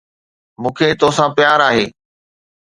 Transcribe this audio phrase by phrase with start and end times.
[0.61, 1.85] مون کي توسان پيار آھي.